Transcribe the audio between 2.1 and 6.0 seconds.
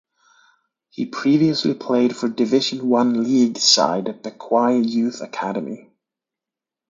for Division One League side Bekwai Youth Academy.